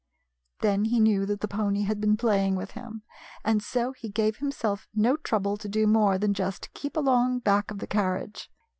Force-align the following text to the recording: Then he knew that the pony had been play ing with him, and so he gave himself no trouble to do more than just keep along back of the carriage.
Then 0.61 0.85
he 0.85 0.99
knew 0.99 1.27
that 1.27 1.41
the 1.41 1.47
pony 1.47 1.83
had 1.83 2.01
been 2.01 2.17
play 2.17 2.43
ing 2.43 2.55
with 2.55 2.71
him, 2.71 3.03
and 3.45 3.61
so 3.61 3.91
he 3.93 4.09
gave 4.09 4.37
himself 4.37 4.87
no 4.95 5.15
trouble 5.15 5.57
to 5.57 5.69
do 5.69 5.85
more 5.85 6.17
than 6.17 6.33
just 6.33 6.73
keep 6.73 6.97
along 6.97 7.41
back 7.41 7.69
of 7.69 7.77
the 7.77 7.85
carriage. 7.85 8.49